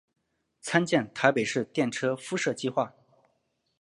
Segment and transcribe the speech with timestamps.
[0.61, 2.95] 参见台北市电车敷设计画。